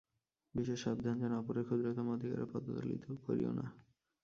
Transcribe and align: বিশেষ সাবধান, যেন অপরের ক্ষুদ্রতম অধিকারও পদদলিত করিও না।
বিশেষ 0.53 0.79
সাবধান, 0.83 1.15
যেন 1.19 1.33
অপরের 1.37 1.65
ক্ষুদ্রতম 1.65 2.07
অধিকারও 2.09 2.51
পদদলিত 2.53 3.05
করিও 3.25 3.51
না। 3.51 3.65